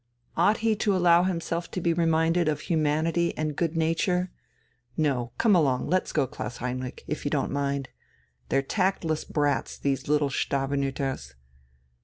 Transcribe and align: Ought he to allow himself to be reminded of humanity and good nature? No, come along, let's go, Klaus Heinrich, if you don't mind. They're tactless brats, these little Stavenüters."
Ought 0.35 0.57
he 0.65 0.75
to 0.77 0.95
allow 0.95 1.21
himself 1.25 1.69
to 1.69 1.79
be 1.79 1.93
reminded 1.93 2.47
of 2.47 2.61
humanity 2.61 3.37
and 3.37 3.55
good 3.55 3.77
nature? 3.77 4.31
No, 4.97 5.31
come 5.37 5.55
along, 5.55 5.91
let's 5.91 6.11
go, 6.11 6.25
Klaus 6.25 6.57
Heinrich, 6.57 7.03
if 7.07 7.23
you 7.23 7.29
don't 7.29 7.51
mind. 7.51 7.89
They're 8.49 8.63
tactless 8.63 9.23
brats, 9.25 9.77
these 9.77 10.07
little 10.07 10.29
Stavenüters." 10.31 11.35